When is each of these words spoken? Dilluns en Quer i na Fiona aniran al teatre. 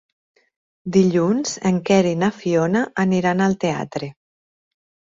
Dilluns 0.95 1.53
en 1.71 1.79
Quer 1.91 2.01
i 2.15 2.15
na 2.23 2.31
Fiona 2.41 2.85
aniran 3.07 3.49
al 3.51 3.59
teatre. 3.69 4.15